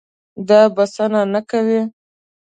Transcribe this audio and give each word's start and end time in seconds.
دا 0.47 0.61
بسنه 0.75 1.21
نه 1.33 1.41
کوي. 1.49 1.81